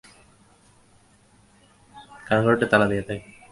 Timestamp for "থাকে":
3.03-3.41